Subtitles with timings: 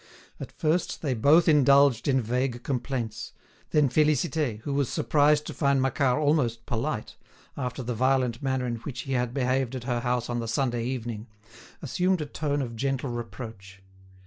[0.39, 3.33] At first they both indulged in vague complaints,
[3.69, 7.17] then Félicité, who was surprised to find Macquart almost polite,
[7.55, 10.85] after the violent manner in which he had behaved at her house on the Sunday
[10.85, 11.27] evening,
[11.83, 13.83] assumed a tone of gentle reproach.